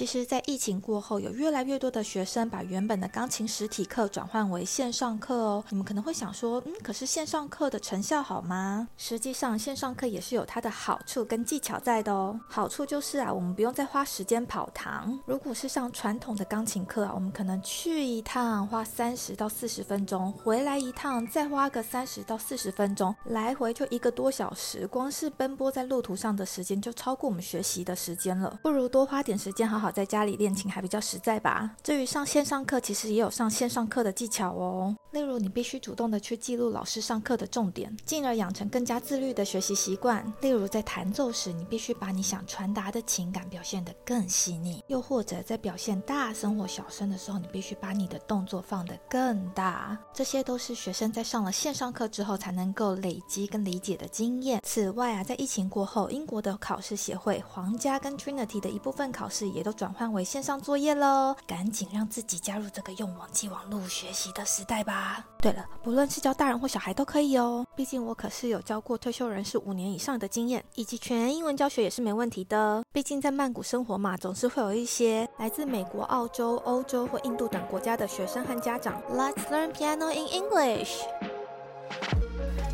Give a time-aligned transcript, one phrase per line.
[0.00, 5.62] 其实，在疫情过后，有越来越多的学生把原本的钢琴实体课转换为线上课哦。
[5.68, 8.88] 你们可能会想说，嗯，可是线上课的成效好吗？
[8.96, 12.40] 实际上，线上课也是有它的好处跟技巧在的哦。
[12.48, 15.20] 好处就是啊，我们不用再花时间跑堂。
[15.26, 28.58] 如果是上传统的钢琴课啊，我们可能去一趟花三十到四十分钟，回来一趟再花个三十到四十分钟，来回就一个多小时，光是奔波在路途上的时间就超过我们学习的时间了。
[28.62, 29.78] 不如多花点时间好。
[29.80, 31.74] 好在家里练琴还比较实在吧。
[31.82, 34.94] 至于上线上课，其实也有上线上课的技巧哦。
[35.12, 40.24] 例如，你必须主动的去记录老师上课的重点，进而养成更加自律的学习习惯。
[40.40, 49.98] 例如，在弹奏时，你必须把你想传达的情感表现得更细腻；又或者在表现大声或小声的时候，你必须把你的动作放得更大。
[50.12, 54.60] 这些都是学生在上了线上课之后才能够累积跟理解的经验。
[54.62, 59.69] 此外啊，在疫情过后，英国的考试协会、皇家跟 Trinity 的一部分考试也都。
[59.72, 65.24] 转换为线上作业喽，赶紧让自己加入这个用网际网络学习的时代吧。
[65.38, 72.82] 对了，不论是教大人或小孩都可以哦，毕竟我可是有教过退休人士五年以上的经验，以及全英文教学也是没问题的。
[72.92, 79.00] 毕竟在曼谷生活嘛，总是会有一些来自美国、澳洲、欧洲或印度等国家的学生和家长。
[79.10, 81.00] Let's learn piano in English.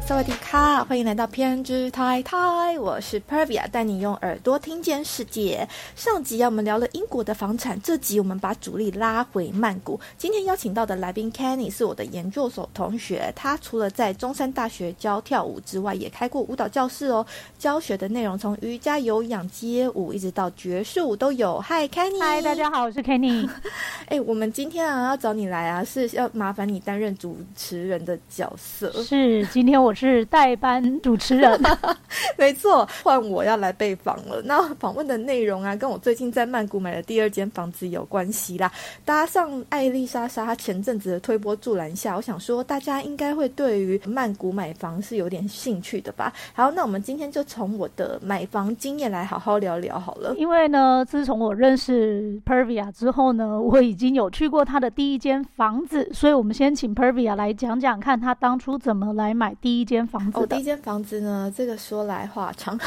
[0.07, 5.69] 萨瓦迪卡，欢迎来到偏之太太，我是 Pervia，带你用耳朵听见世界。
[5.97, 9.99] 上集啊，我们聊了英国的房产，这集我们把主力拉回曼谷。
[10.17, 17.27] 今天邀请到的来宾 Kenny 是我的研究所同学，他除了在中山大学教跳舞之外，也开过舞蹈教室哦。
[17.59, 21.61] 教学的内容从瑜伽、有氧、街舞，一直到爵士舞都有。
[21.63, 23.51] Hi Kenny，嗨，大家好，我是 Kenny。
[24.07, 28.93] 哎，我们今天啊要找你来啊，是要麻烦你担任主持人的角色。
[29.03, 29.96] 是，今天我。
[29.97, 31.59] 是代班主持人，
[32.37, 34.43] 没错，换我要来被访了。
[34.45, 38.71] 那访问的内容啊，跟我最近在曼谷买的第二间房子有关系啦。
[39.07, 46.31] 搭上艾丽莎莎她前阵子的推波助澜下，我想说大家应该会对于曼谷买房是有点兴趣的吧。
[46.53, 50.35] 好，那我们今天就从我的买房经验来好好聊聊好了。
[50.37, 59.86] 因为呢，自从我认识 Pervia 之后呢，我已经有去过他的第一间房子，所以我们先请 Pervia 来讲讲看他当初怎么来买第一。
[59.87, 62.79] 间房子，哦第一间房子呢，这个说来话长。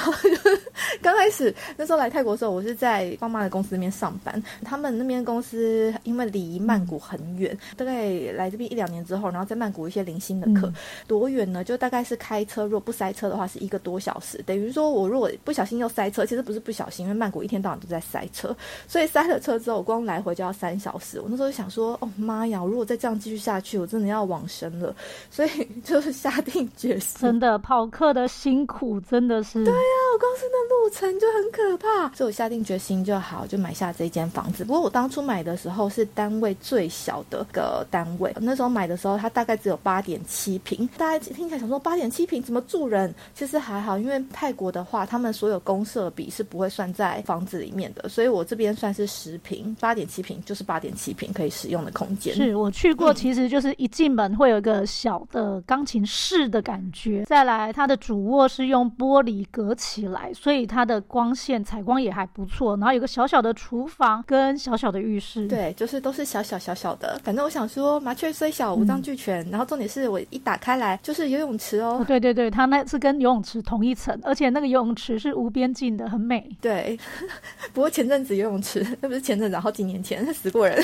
[1.01, 4.41] 刚开始那时候来泰国的时候，我是在爸妈的公司那边上班。
[4.63, 10.71] 他们那边公司因为离曼谷很远，大概来这边一两年之后，然后在曼谷一些零星的课，
[11.07, 11.63] 多远呢？
[11.63, 14.41] 就大概是开车，如果不塞车的话，是一个多小时。
[14.45, 18.55] 等于说我如果不小心又塞车，其实不是不小心，因为曼谷一天到晚都在塞车，
[18.88, 21.21] 所以塞了车之后，光来回就要三小时。
[21.21, 24.93] 我那时候想说，哦妈呀，我如果再这样继续下去，我真的要往生了。
[25.29, 25.49] 所以
[25.83, 26.88] 就是下定决。
[26.97, 34.66] 真的跑课的辛苦真的是，对呀，我光是那路程就很可怕，所以我下定决心就好，就买下这间房子。
[34.66, 43.13] 不过我当初买的时候是单位最小的个单位，那时候买的时候它大概只有八点七平，大家听起来想说八点七平怎么住人？
[43.34, 52.36] 其实还好，因为泰国的话，他们所有公设比是不会算在房子里面的，所以我这边算是十平，八点七平就是八点七平可以使用的空间。
[52.36, 56.80] 是我去过，其实就是一进门会有一个小的钢琴室的感。
[56.91, 57.24] 觉。
[57.25, 62.77] 再来，它的主卧是用玻璃隔起来，所以它的光线采光也还不错。
[62.77, 67.19] 然后有个小小的厨房跟小小的浴室，对，就是都是小小小小的。
[67.23, 69.49] 反正我想说，麻雀虽小，五脏俱全。
[69.49, 72.03] 然后重点是我一打开来就是游泳池哦。
[72.07, 76.47] 对对对，它那是跟游泳池同一层，而且那个游泳池是无边境的，很美。
[76.61, 76.99] 对，
[77.73, 80.79] 不过前阵子游泳池，那不是前阵子，好几年前死过人，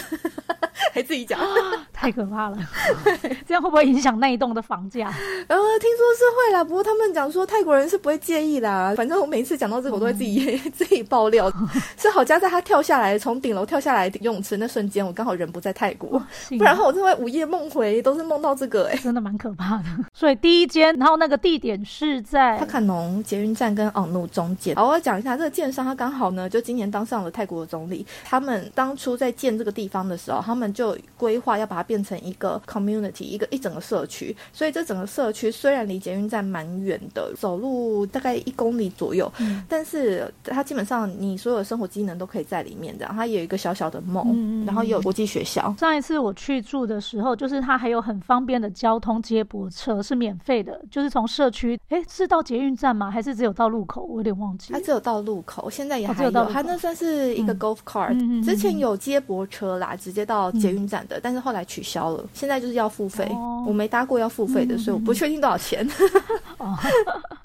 [0.93, 1.39] 还自己讲，
[1.93, 2.57] 太可怕了。
[3.45, 5.13] 这样会不会影响那一栋的房价？
[5.47, 6.05] 然后听说。
[6.15, 8.93] 是会啦，不过他们讲说泰国人是不会介意啦。
[8.95, 11.51] 反正我每次讲到这个，我都会自己 自己爆料。
[11.97, 16.21] 是好佳在他跳下来，从顶楼跳下来游泳池那瞬间，我刚好人不在泰国，
[16.57, 19.85] 不然后我就会午夜梦回，都是梦到这个，哎，真的蛮可怕的。
[20.13, 24.75] 所以第一间，然后那个地点是在帕卡农捷运站跟昂努中间。
[24.75, 28.05] 好，我要讲一下这个建商，他刚好呢，就今年当上了泰国的总理。
[28.23, 34.35] 他们当初在建这个地方的时候，他们就规划要把它变成一个 community，一个一整个社区。
[34.52, 39.31] 所以这整个社区虽然离捷运站蛮远的，走路大概一公里左右，
[39.67, 42.95] 但是它基本上你所有的生活机能都可以在里面。
[42.97, 45.73] 这样，它有一个小小的梦，然后也有国际学校。
[45.77, 53.11] 上一次我去住的时候，就是它还有很方便的交通接驳车，是免费的，就是从社区，哎，是到捷运站吗？
[53.11, 54.03] 还是只有到路口？
[54.03, 54.71] 我有点忘记。
[54.73, 56.31] 它只有到路口，现在也还有。
[56.31, 62.23] 它那算是一个 golf cart，之前有接驳车啦，直接到捷运站的，但是后来取消了。
[62.33, 63.27] 现在就是要付费，
[63.65, 65.87] 我没搭过要付费的，所以我不确定多少钱。
[66.57, 66.77] 哦，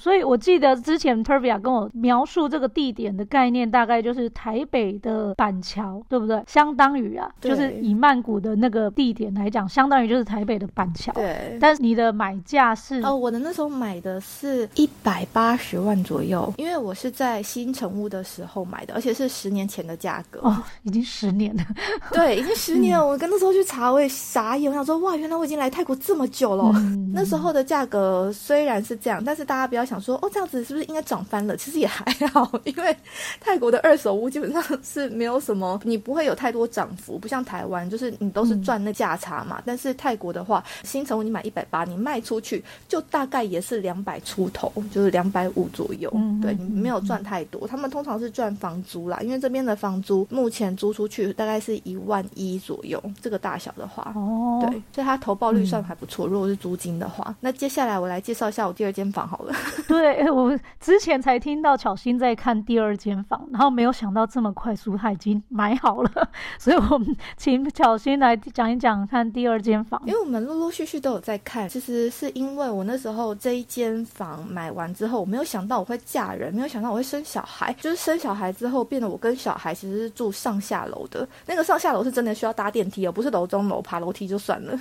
[0.01, 6.43] 所以我记得之前 Tervia 跟我描述这个地点的概念，大概就是台北的板桥，对不对？
[6.47, 11.13] 相当于啊，就是以曼谷的那个地点来讲，相当于就是台北的板桥。
[11.13, 11.59] 对。
[11.61, 21.63] 但是你的买价是哦，我的那时候买的是一百八十万左右，因为我是在新城屋的时候买的，而且是十年前的价格哦，已经十年了。
[22.11, 23.07] 对，已经十年了。
[23.07, 26.73] 我跟那时候去查，我也傻眼，我想说哇，原来我已经来泰国这么久了。
[27.13, 31.57] 那时候的价格虽然是这样，但是大家不要想说哦，这样子是不是应该涨翻了？
[31.57, 32.97] 其实也还好， 因为
[33.41, 39.61] 泰国的二手屋基本上是没有什么，你不会有太多涨幅，不像台湾，就是你都是赚那价差嘛。
[39.67, 46.09] 但是泰国的话，新城屋你买一百八，你卖出去就大概也是两百出头，就是两百五左右。
[46.41, 56.27] 对你没有赚太多，他们通常是赚房租啦，因为这边的房租目前租出去大概是一万一左右，这个大小的话，哦，对，所以它投报率算还不错。
[56.29, 59.55] 如果是租金的话，那接下来我来介绍一下我第二间房好了。
[59.89, 66.29] 对我之前才听到巧心在看第二间房，然后没有想到这么快速他已经买好了，
[66.59, 70.01] 所以我们请巧心来讲一讲看第二间房。
[70.07, 84.79] 因为我们陆陆续续都有在看，其实是因为我那时候这一间房买完之后，我没有想到我会嫁人，没有想到我会生小孩，就是生小孩之后变得我跟小孩其实是住上下楼的，那个上下楼是真的需要搭电梯，而不是楼中楼爬楼梯就算了。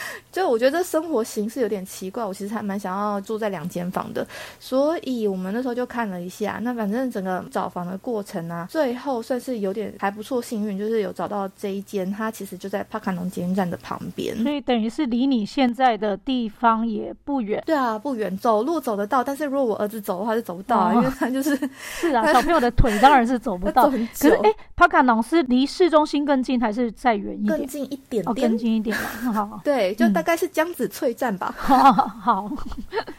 [0.32, 4.26] 就我觉得生活形式有点奇怪，我其实还蛮想要住在两间房的，
[4.58, 6.58] 所以我们那时候就看了一下。
[6.62, 17.62] 那反正整个找房的过程啊，最后算是有点还不错，幸运就是有找到这一间，它其实就在帕卡农捷运站的旁边，所以等于是离你现在的地方也不远。
[17.66, 19.22] 对啊，不远，走路走得到。
[19.24, 23.88] 但是如果我儿子走的话，就走不到啊，因为他就是 是啊，小朋友的腿当然是走不到。
[23.90, 27.58] 可是哎，帕卡农是离市中心更近，还是再远一点？
[27.58, 29.32] 更近一点点，更近一点了。
[29.32, 30.22] 好，对，就大。
[30.22, 31.52] 大概是江子翠站吧。
[31.58, 32.48] 好，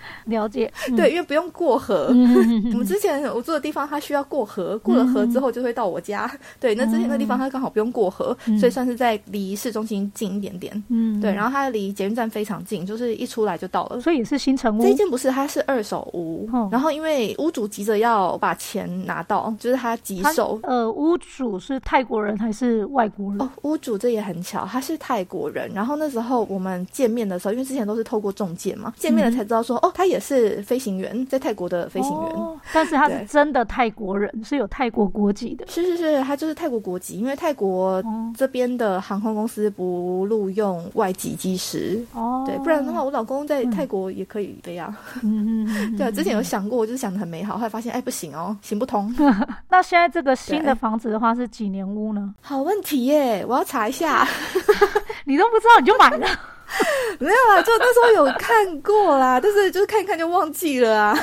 [0.25, 0.71] 了解。
[0.95, 2.07] 对，因为不用过河。
[2.73, 6.29] 我们之前我住的地方，它需要过河，过了河之后就会到我家。
[6.59, 10.83] 对，那之前那地方它刚好不用过河，所以算是在离市中心近一点点。
[10.89, 11.33] 嗯，对。
[11.33, 13.99] 然后它离捷运站非常近，就是一出来就到了。
[14.01, 14.81] 所以也是新城屋。
[14.81, 16.49] 这一间不是，它是二手屋。
[16.71, 20.59] 然后因为屋主急着要把钱拿到，就是他急手。
[20.63, 23.41] 呃，屋主是泰国人还是外国人？
[23.41, 25.71] 哦，屋主这也很巧，他是泰国人。
[25.73, 26.73] 然后那时候我们。
[26.91, 32.35] 见面的时候，因为之前都是透过中介嘛，见面了才知道说，哦，他也是飞行员，在泰国的飞行员，
[32.73, 35.65] 但是他是真的泰国人，是有泰国国籍的。
[35.67, 38.03] 是是是，他就是泰国国籍，因为泰国
[38.35, 44.97] 这边的航空公司不录用外籍机师，哦，对，不然的话，我老公在泰国也可以飞啊。
[45.21, 49.13] 嗯嗯，对，之前有想过，我就是想的很美好，后来发现，哎，不行哦，行不通。
[49.69, 52.33] 那现在这个新的房子的话是几年屋呢？
[52.41, 54.27] 好问题耶，我要查一下。
[55.25, 56.27] 你都不知道你就买了。
[57.19, 61.17] 没有啊，就那时候有看过啦，但是就是看一看就忘记了啊。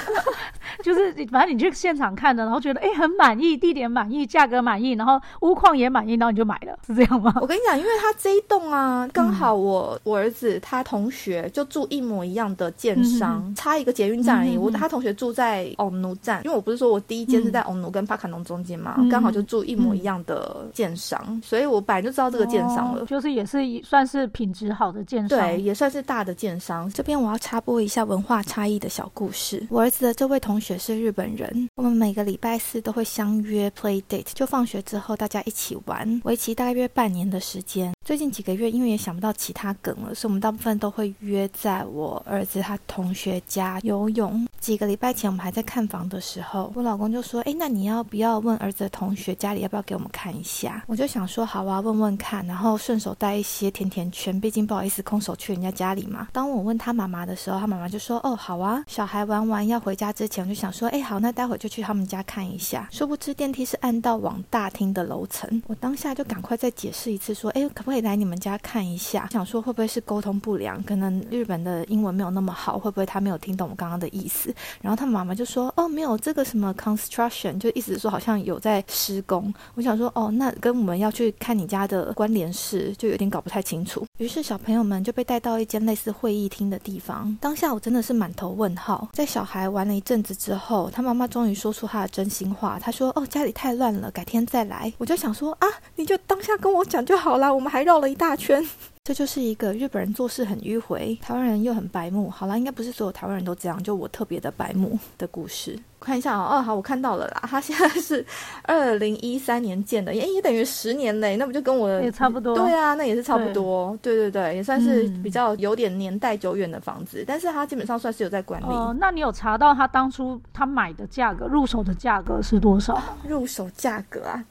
[0.83, 7.33] 就是反正你去现场看的，然后觉得哎很满意，地点满意，价格满意，然后屋况也满意，然后你就买了，是这样吗？
[7.41, 14.57] 我跟你讲，因为他这一栋啊，刚好我我儿子他同学就住一模一样的建商，差一个捷运站而已。
[14.57, 25.39] 我他同学住在欧奴站，因为我不是说我第一间是在欧奴跟帕卡农中间嘛，刚好就住一模一样的建商，所以我本来就知道这个建商了，就是也是算是品质好的建商。
[25.39, 26.91] 对，也算是大的建商。
[26.91, 29.67] 这边我要插播一下文化差异的小故事。
[29.71, 37.93] 我儿子的这位同学也是日本人，我们每个礼拜四都会相约 play date，就放学之后大家一起玩，为期大约半年的时间。
[38.11, 44.49] 最近几个月，因为也想不到其他梗了，所以我们大部分都会约在我儿子他同学家游泳。
[44.59, 56.27] 几个礼拜前，我们还在看房的时候，我老公就说：“哎，那你要不要问儿子的同学家里要不要给我们看一下？”我就想说：“好啊，问问看。”然后顺手带一些甜甜圈，毕竟不好意思空手去人家家里嘛。
[56.33, 74.55] 当我问他妈妈的时候，他妈妈就说：“哦，好啊。”小孩玩完要回家之前，我就想说：“哎，好，那待会就去他们家看一下。”殊不知电梯是按到往大厅的楼层，我当下就赶快再解释一次，说：“哎，可不可以来你们家看一下？”想说会不会是沟通不良，可能日本的英文没有那么好，会不会他没有听懂我刚刚的意思？
[74.81, 87.37] 然后他妈妈就说：“哦，没有这个什么 construction，就意思说好像有在施工。”我想说：“哦，那跟我们要去看你家的关联是，就有点搞不太清楚。”于是小朋友们就被带到一间类似会议厅的地方。
[87.41, 89.09] 当下我真的是满头问号。
[89.13, 92.79] 在小孩玩了一阵子之后，他妈妈终于说出他的真心话。
[92.79, 95.67] 他说：“哦，家里太乱了，改天再来。”我就想说：“啊，
[95.97, 98.65] 你就当下跟我讲就好啦，我们还绕了一大圈。
[99.03, 102.29] ”这就是一个日本人做事很迂回，台湾人又很白目。
[102.31, 105.77] 好啦，应该不是所有台湾人都这样，就我特别的白目的故事。
[105.99, 107.43] 看一下哦，哦好，我看到了啦。
[107.49, 108.25] 他现在是
[108.63, 112.55] 二零一三年建的，也也等于十年嘞，那不就跟我也差不多？
[112.55, 113.99] 对啊，那也是差不多。
[114.03, 118.67] 对对对，也算是比较有点年代久远的房子，但是他基本上算是有在管理。
[118.67, 123.03] 哦，那你有查到他当初他买的价格，入手的价格是多少？
[123.27, 124.45] 入手价格啊？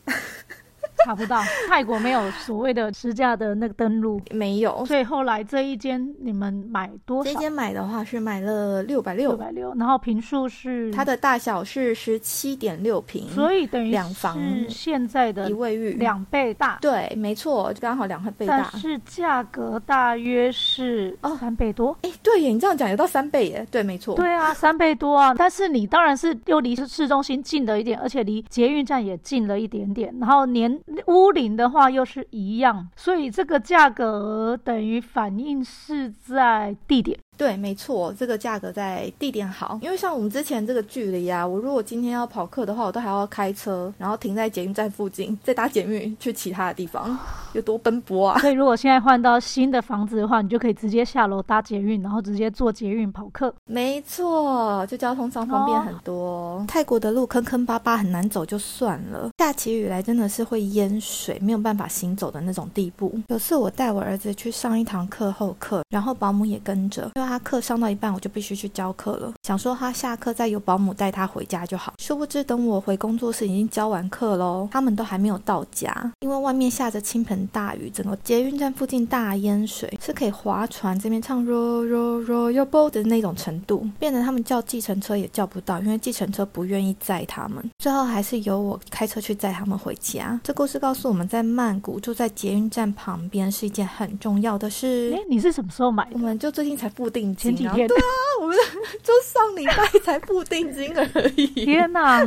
[1.06, 4.86] 查不到，泰国没有所谓的实价的那个登录，没有。
[4.86, 7.32] 所以后来这一间你们买多少？
[7.32, 9.74] 这间买的话是买了六百六，六百六。
[9.76, 14.38] 然后平数是它的大小是十七点六平，所以等于两房
[14.68, 16.78] 现在的一卫浴两倍大。
[16.82, 18.58] 对，没错，刚好两倍大。
[18.58, 21.96] 但是价格大约是哦三倍多。
[22.02, 23.66] 哎，对耶，你这样讲有到三倍耶。
[23.72, 24.16] 对，没错。
[24.16, 25.34] 对啊，三倍多啊。
[25.36, 30.14] 但是你当然是又离市中心近了一点，而且离捷运站也近了一点点。
[30.20, 37.18] 然后年屋龄的话又是一样，所以这个价格等于反应是在地点。
[37.40, 47.18] 对，没错，这个价格在地点好，因为像我们之前这个距离啊，我如果今天要跑课的话，我都还要开车，然后停在捷运站附近，再搭捷运去其他的地方，
[47.54, 48.40] 有多奔波啊！
[48.42, 53.56] 所以如果现在换到新的房子的话，你就可以直接下楼搭捷运，然后直接坐捷运跑课。
[53.64, 56.62] 没错，就交通上方便很多。
[56.68, 63.18] 泰国的路坑坑巴巴，很难走就算了，下起雨来真的是会淹水，没有办法行走的那种地步。
[63.30, 67.10] 有次我带我儿子去上一堂课后课，然后保姆也跟着。
[67.30, 69.32] 他课上到一半，我就必须去教课了。
[69.44, 71.94] 想说他下课再由保姆带他回家就好。
[72.00, 87.64] 殊不知，等我回工作室已经教完课喽，他们都还没有到家，因为外面下着倾盆大雨，整个捷运站附近大淹水，是可以划船这边唱 ro ro ro your boat 的那种程度，变得他们叫计程车也叫不到，因为计程车不愿意载他们。
[87.78, 90.40] 最后还是由我开车去载他们回家。
[90.44, 95.14] 这故事告诉我们在曼谷住在捷运站旁边是一件很重要的事。
[95.16, 96.12] 哎，你是什么时候买的？
[96.14, 97.56] 我们就最近才付定金。
[97.56, 97.88] 几天？
[97.88, 98.04] 对啊，
[98.42, 98.56] 我们
[99.04, 101.48] 就上礼拜才付定金而已。
[101.66, 102.20] 天哪，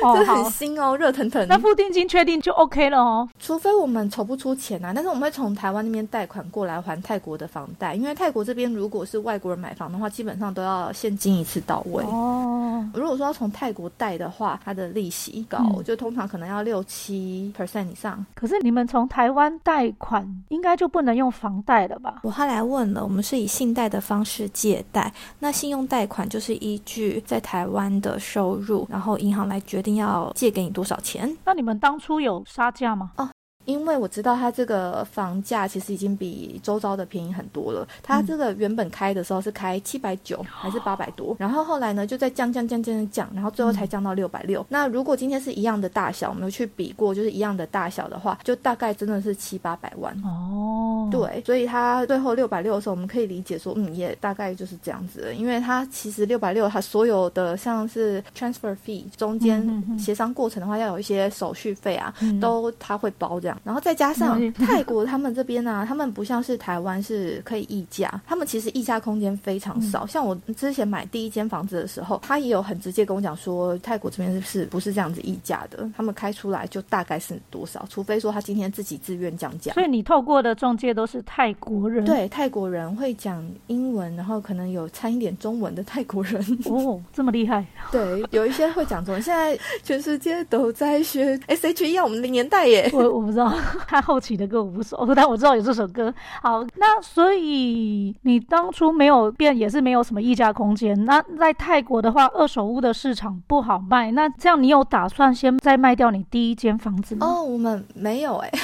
[0.00, 1.46] 这很新哦，热腾腾。
[1.48, 3.28] 那付定金确定就 OK 了哦。
[3.38, 12.86] 除非我们筹不出钱啊，但是我们会从台湾那边贷款过来还泰国的房贷，因为泰国这边如果是外国人买房的话，基本上都要现金一次到位哦。
[12.94, 18.24] 如果说要从泰国贷的话，它的利息高，就通常可能要六七 percent 以上。
[18.34, 22.20] 可是你们从台湾贷款，应该就不能用房贷了吧？
[22.22, 24.84] 我后来问了，我们是以信贷的方式借。
[24.92, 31.36] 贷那信用贷款就是依据在台湾的收入，然后银行来决定要借给你多少钱。
[31.44, 33.12] 那你们当初有杀价吗？
[33.16, 33.28] 哦。
[33.66, 37.86] 因为我知道它这个房价其实已经比周遭的便宜很多了。
[38.02, 44.64] 它这个原本开的时候是开七百九还是八百多，然后后来呢就在降降降降降，然后最后才降到六百六。
[44.68, 51.08] 那如果今天是一样的大小，我们去比过，就是一样的大小的话，就大概真的是七八百万哦。
[51.10, 55.34] 对，所以它最后六百六的时候，我们可以理解说，嗯，也大概就是这样子。
[55.36, 63.55] 因为它其实六百六，它所有的像是 transfer fee 中间协商过程的话，要有一些手续费啊，都它会包这样。
[63.64, 70.06] 然后再加上 泰国他们这边呢，他们不像是台湾是可以议价，他们其实议价空间非常少。
[70.06, 75.88] 像我之前买第一间房子的时候，他也有很直接跟我讲说，泰国这边是不是这样子议价的？
[75.96, 79.72] 他们开出来就大概是多少，除非说他今天自己自愿降价。
[79.74, 86.36] 所以你透过的中介都是泰国人，对，泰国人会讲英文，然后可能有掺一点中文的泰国人。
[86.66, 87.64] 哦，这么厉害？
[87.90, 89.22] 对，有一些会讲中文。
[89.22, 92.90] 现在全世界都在学 S H E，我们的年代耶。
[92.92, 93.45] 我我不知道。
[93.86, 96.12] 他后期的歌我不熟， 但我知道有这首歌。
[96.42, 101.04] 好，那所以你当初没有变，也是没有什么溢价空间。
[101.04, 104.10] 那在泰国的话，二手屋的市场不好卖。
[104.10, 107.26] 那这样你有打算先再卖掉你第一间房子吗？
[107.26, 108.50] 哦，我们没有哎。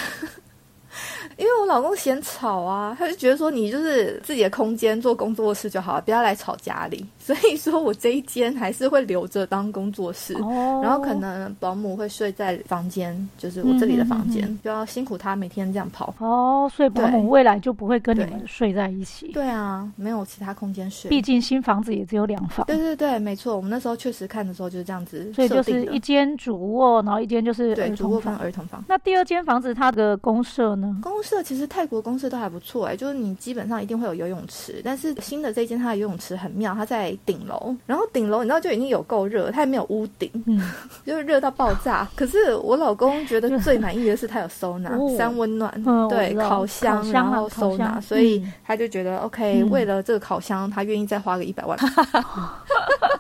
[1.39, 7.07] 因为我老公嫌吵啊，他就觉得说你就是自己的空间做工作室就好了，不要来吵家里。
[7.25, 16.13] 所以说我这一间还是会留着当工作室，哦然后可能保姆会睡在房间，就是我这里的房间，就要辛苦他每天这样跑。
[16.19, 19.29] 哦，所以保姆未来就不会跟你们睡在一起。
[19.29, 21.09] 对啊，没有其他空间睡。
[21.09, 22.67] 毕竟新房子也只有两房。
[22.67, 23.57] 对对对，没错。
[23.57, 28.85] 我们那时候确实看的时候就是这样子，所以就是一间主卧，然后一间就是对主卧跟儿童房。
[28.89, 30.99] 那第二间房子它的公社呢？
[31.03, 37.75] 公社其实泰国公社都还不错哎，就是你基本上一定会有游泳池，但是新的这间它的游泳池很妙，它在顶楼。
[37.87, 40.61] 然后顶楼你知道就已经有够热，它也没有屋顶，嗯，
[41.07, 42.09] 就是热到爆炸。
[42.17, 45.73] 可是我老公觉得最满意的是它有收纳，三温暖，
[46.09, 49.65] 对，烤箱，然后收纳，所以他就觉得 OK。
[49.65, 51.79] 为了这个烤箱，他愿意再花个一百万。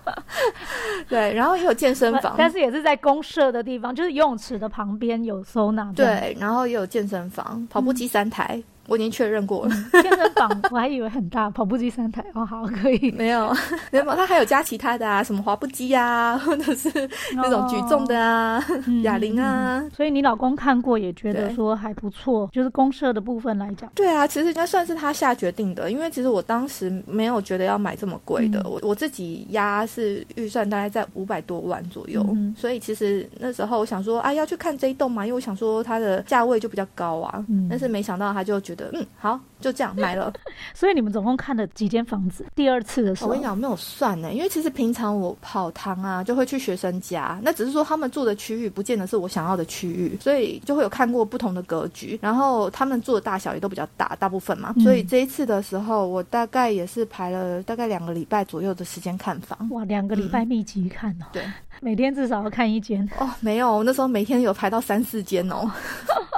[1.09, 5.93] 对，然后也有健身房，但是也是在公社的地方，就是游泳池的旁边有收纳。
[5.95, 8.63] 对，然后也有健身房，跑步机三台。
[8.93, 9.75] 我已经确认过了。
[10.03, 13.11] 健身房我还以为很大，跑步机三台哦，好可以。
[13.13, 13.51] 没有，
[13.91, 16.91] 没有，它还有加其他的啊，什么滑步机啊， 或者是
[17.35, 18.63] 那种举重的啊，
[19.03, 19.83] 哑铃啊。
[19.97, 28.71] 所以你老公看过也觉得说还不错，就是公社的部分来讲，对啊，其实应该算是他下决定的，因为其实我当时没有觉得要买这么贵的，嗯。
[28.73, 37.69] 我我自己压是预算大概在五百多万左右，嗯所以其实那时候我想说啊要去看这一栋嘛，因为我想说它的价位就比较高啊，嗯。
[37.71, 39.07] 但是没想到他就觉得嗯。
[39.19, 40.33] 好就这样买了。
[40.75, 42.45] 所以你们总共看了几间房子？
[42.55, 54.83] 第二次的时候，我跟你讲，没有算呢，因为其实平常我跑堂啊，就会去学生家，那只是说他们住的区域不见得是我想要的区域，所以就会有看过不同的格局，然后他们住的大小也都比较大，大部分嘛，嗯。
[54.83, 59.57] 所以这一次的时候，我大概也是排了大概两个礼拜左右的时间看房。
[59.71, 61.45] 哇，两个礼拜密集看哦，对，
[61.81, 65.71] 每天至少要看一间，哦，没有，那时候每天有排到三四间哦，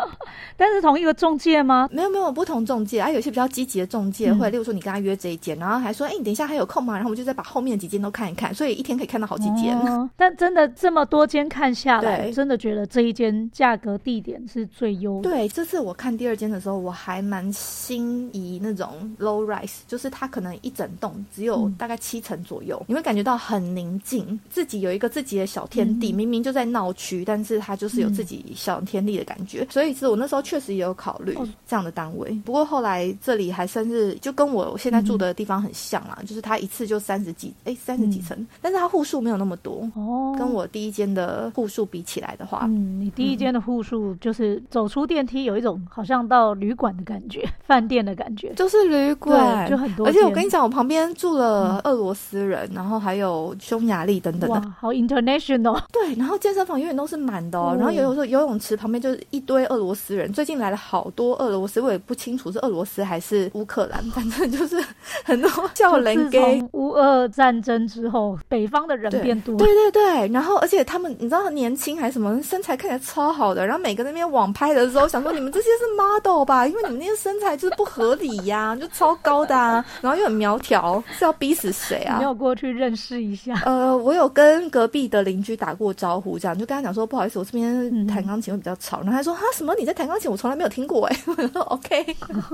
[0.56, 1.88] 但是同一个中介吗？
[1.92, 6.94] 没有没有不同中介啊，有些比较积极的中介嗯会，例如说你跟他约这一间，然后还说，哎，你等一下还有空吗？
[6.94, 9.76] 然后我们就再把后面几间都看一看，所以一天可以看到好几间。
[9.80, 15.20] 哦，但真的这么多间看下来，真的觉得这一间价格地点是最优。
[15.22, 29.66] 对，这次我看第二间的时候，我还蛮心仪那种 low rise，就是它可能一整栋只有嗯大概七层左右，你会感觉到很宁静，自己有一个自己的小天地，嗯明明就在闹区，但是它就是有自己小天地的感觉。
[29.70, 39.88] 所以是我那时候确实也有考虑哦这样的单位，不过后来这里还算是就跟我现在住的地方很像啦，就是它一次就三十几，哎，三十几层，但是它户数没有那么多。
[39.94, 50.12] 哦，跟我第一间的户数比起来的话，嗯，你第一间的户数就是走出电梯有一种好像到旅馆的感觉，饭店的感觉，就是旅馆，对，就很多而。
[50.12, 54.54] 且我跟你讲，我旁边住了俄罗斯人，然后还有匈牙利等等的。
[54.54, 57.70] 哇，好 international，对，然后健身房永远都是满的哦。
[57.72, 60.32] 哦然后有时候游泳池旁边就是一堆俄罗斯人。
[60.34, 64.82] 最近来了好多俄罗斯，我也不清楚是俄罗斯还是乌克兰，反正就是
[65.24, 66.58] 很多叫人自 gay。
[66.60, 82.24] 从乌俄战争之后，北方的人变多，对对对，然后而且他们你知道年轻还是什么，身材看起来超好的，然后每个那边网拍的时候，想说你们这些是 model 吧，因为你们那些身材就是不合理呀、就超高的啊， 然后又很苗条，是要逼死谁啊你没？
[82.24, 83.54] 有过去认识一下。
[83.64, 88.98] 呃，我有跟隔壁的邻居打过招呼，这样就跟他讲说，不好意思，我这边弹钢琴会比较吵。
[88.98, 90.23] 然后他说，哈，什么你在弹钢琴？
[90.28, 91.16] 我从来没有听过哎。
[91.26, 92.04] 我 说 OK，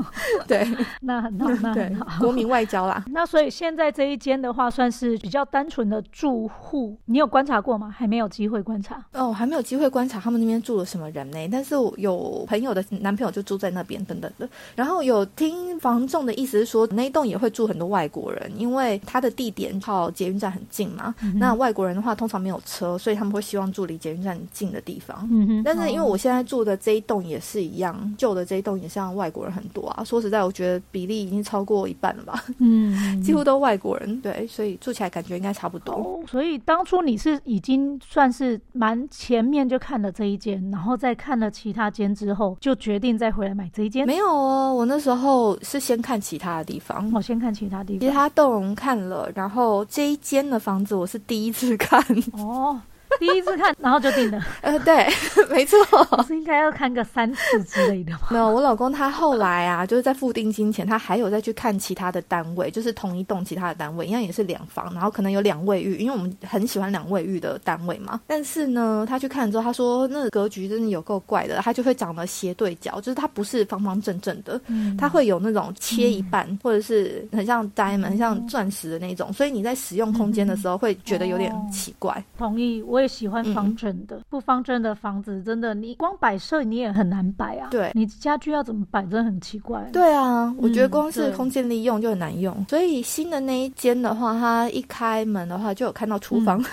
[0.46, 0.66] 对
[1.02, 2.20] 那很好，那对很，好。
[2.20, 3.04] 国民外交啦。
[3.08, 7.94] 那所以现在这一间的话，算是比较单纯的住户，你有观察过吗？
[7.96, 9.02] 还没有机会观察。
[9.12, 14.48] 哦，还没有机会观察他们那边住了什么人呢，但是我有朋友的男朋友就住在那边等等的。
[14.74, 21.14] 然后有听房仲的意思是说，那一栋也会住很多外国人，因为他的地点靠捷运站很近嘛。
[21.22, 25.26] 嗯那外国人的话，通常没有车，所以他们会希望住离捷运站近的地方。
[25.30, 30.04] 嗯哼，但是因为哦我现在住的这一栋也是一样，旧的这一栋也像外国人很多啊。
[30.04, 34.20] 说实在，我觉得比例已经超过一半了吧，嗯 几乎都外国人。
[34.20, 35.94] 对，所以住起来感觉应该差不多。
[35.94, 44.06] 哦，所以当初你是已经算是蛮前面就看了这一间，然后再看了其他间之后，就决定再回来买这一间。
[44.06, 47.10] 没有哦，我那时候是先看其他的地方。
[47.12, 48.00] 我先看其他地方。
[48.00, 52.02] 其他栋看了，然后这一间的房子我是第一次看。
[52.32, 52.80] 哦，
[53.20, 54.42] 第一次看，然后就定了。
[54.62, 55.06] 呃，对，
[55.50, 55.78] 没错。
[56.10, 58.20] 我是应该要看个三次之类的吗？
[58.30, 68.20] 没有，我老公他后来啊，就是在付定金前，他还有再去看其他的单位，就是同一栋其他的单位，一样也是两房，然后可能有两卫浴，因为我们很喜欢两卫浴的单位嘛。
[68.26, 82.22] 但是呢，他去看之后，他说那个格局真的有够怪的，他就会长得斜对角，就是它不是方方正正的，嗯它会有那种切一半，或者是很像 diamond、很像钻石的那种，所以你在使用空间的时候会觉得有点奇怪。
[82.38, 87.68] 同意，我也喜欢方正的，不方正的房子真的，你光摆设你也很难摆啊。
[87.70, 89.82] 对你家具要怎么摆，真的很奇怪。
[89.92, 96.64] 对啊，我觉得光是空间利用就很难用，所以新的那一间的话，它一开门的话就有看到厨房。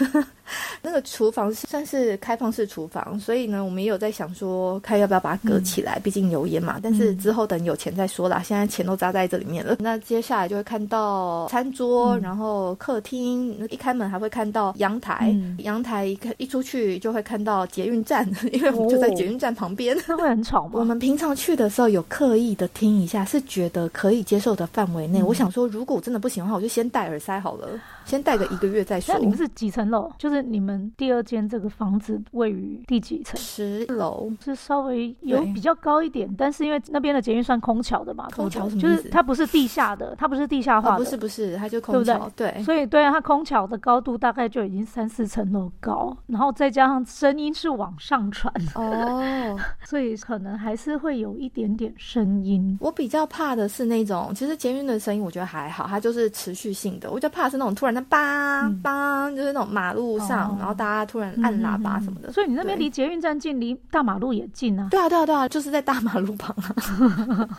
[0.82, 6.80] 那个厨房是算是开放式厨房，所以呢，我们也有在想说，看要不要把它隔起来，毕竟油烟嘛。
[6.82, 9.78] 但是之后等有钱再说啦，现在钱都砸在这里面了。
[9.80, 19.98] 那接下来就会看到餐桌，嗯然后客厅，一开门还会看到阳台，嗯阳台一看一出去就会看到捷运站， 因为我们就在捷运站旁边。
[20.08, 20.72] 那会很吵吗？
[20.80, 25.22] 我们平常去的时候有刻意的听一下，是觉得可以接受的范围内。
[25.22, 27.68] 我想说，如果真的不行的话，我就先戴耳塞好了。
[28.08, 29.14] 先带个一个月再说。
[29.14, 30.12] 那你们是几层楼？
[30.18, 33.40] 就是你们第二间这个房子位于第几层？
[33.40, 42.64] 十楼，是稍微有比较高一点，但是因为那边的捷运算空桥的嘛，空桥就是它不是地下的，它不是地下化的，不是不是，它就空桥，对。
[42.64, 52.78] 所以对啊，它空桥的高度大概就已经三四层楼高，然后再加上声音是往上传哦， 所以可能还是会有一点点声音。
[52.80, 57.12] 我比较怕的是那种，其实捷运的声音我觉得还好，它就是持续性的。
[57.12, 62.32] 我就怕是那种突然的梆梆，就是那种马路上，然后大家突然按喇叭什么的。
[62.32, 64.88] 所以你那边离捷运站近，离大马路也近啊？
[64.92, 67.50] 对啊，对啊，对啊，就是在大马路旁啊。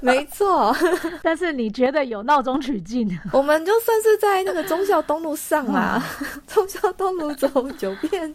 [0.00, 0.74] 没错，
[1.22, 3.08] 但是你觉得有闹中取静？
[3.32, 6.02] 我们就算是在那个忠孝东路上啊，
[6.46, 8.32] 忠孝东路走九遍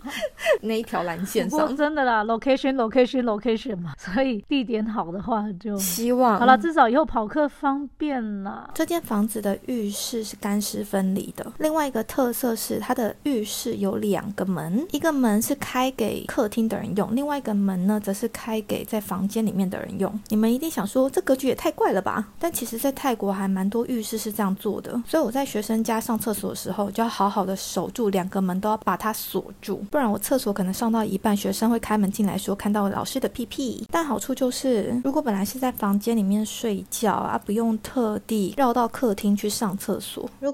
[0.61, 1.75] 那一条蓝线上。
[1.75, 8.69] 真的啦，location，location，location 嘛，所以地点好的话就希望好了，至少以后跑客方便啦。
[8.73, 20.19] 这间房子的浴室是干湿是分离的，另外一个特色是它的浴室有两个门，一个门是开给客厅的人用，另外一个门呢则是开给在房间里面的人用。
[20.29, 22.27] 你们一定想说，这格局也太怪了吧？
[22.39, 33.85] 但其实，在泰国还蛮多浴室是这样做的，所以我在学生家上厕所的时候，就要好好的守住两个门，都要把它锁住，不然我厕所可能上到一半，学生会开门进来，说看到老师的屁屁。
[33.91, 40.29] 但好处就是，如果本来是在房间里面睡觉啊，不用特地绕到客厅去上厕所。
[40.39, 40.51] 如